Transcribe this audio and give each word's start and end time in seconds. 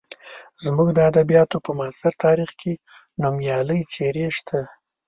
زموږ 0.63 0.89
د 0.93 0.99
ادبیاتو 1.09 1.57
په 1.65 1.71
معاصر 1.77 2.11
تاریخ 2.25 2.49
کې 2.59 2.73
نومیالۍ 3.21 3.81
څېرې 3.93 4.25
شته. 4.37 4.59